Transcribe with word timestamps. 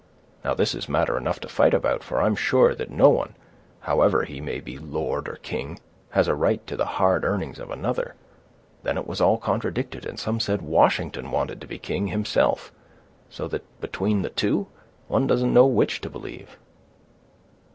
Now 0.43 0.55
this 0.55 0.73
is 0.73 0.89
matter 0.89 1.15
enough 1.15 1.39
to 1.41 1.47
fight 1.47 1.75
about—for 1.75 2.23
I'm 2.23 2.35
sure 2.35 2.73
that 2.73 2.89
no 2.89 3.09
one, 3.11 3.35
however 3.81 4.23
he 4.23 4.41
may 4.41 4.59
be 4.59 4.79
lord 4.79 5.29
or 5.29 5.35
king, 5.35 5.77
has 6.09 6.27
a 6.27 6.33
right 6.33 6.65
to 6.65 6.75
the 6.75 6.87
hard 6.97 7.23
earnings 7.23 7.59
of 7.59 7.69
another. 7.69 8.15
Then 8.81 8.97
it 8.97 9.05
was 9.05 9.21
all 9.21 9.37
contradicted, 9.37 10.07
and 10.07 10.19
some 10.19 10.39
said 10.39 10.63
Washington 10.63 11.29
wanted 11.29 11.61
to 11.61 11.67
be 11.67 11.77
king 11.77 12.07
himself; 12.07 12.71
so 13.29 13.47
that, 13.49 13.61
between 13.79 14.23
the 14.23 14.31
two, 14.31 14.65
one 15.07 15.27
doesn't 15.27 15.53
know 15.53 15.67
which 15.67 16.01
to 16.01 16.09
believe." 16.09 16.57